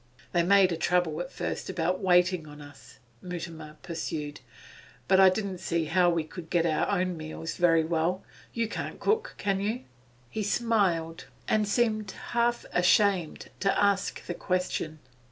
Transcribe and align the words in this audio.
'They 0.31 0.41
made 0.41 0.71
a 0.71 0.75
trouble 0.77 1.21
at 1.21 1.31
first 1.31 1.69
about 1.69 1.99
waiting 1.99 2.47
on 2.47 2.59
us,' 2.59 2.97
Mutimer 3.21 3.77
pursued. 3.83 4.39
'But 5.07 5.19
I 5.19 5.29
didn't 5.29 5.59
see 5.59 5.85
how 5.85 6.09
we 6.09 6.23
could 6.23 6.49
get 6.49 6.65
our 6.65 6.89
own 6.89 7.15
meals 7.15 7.53
very 7.57 7.83
well. 7.83 8.23
You 8.51 8.67
can't 8.67 8.99
cook, 8.99 9.35
can 9.37 9.59
you?' 9.59 9.83
He 10.31 10.41
smiled, 10.41 11.25
and 11.47 11.67
seemed 11.67 12.09
half 12.31 12.65
ashamed 12.73 13.49
to 13.59 13.79
ask 13.79 14.25
the 14.25 14.33
question. 14.33 14.97